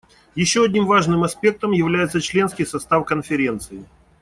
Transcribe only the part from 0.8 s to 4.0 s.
важным аспектом является членский состав Конференции.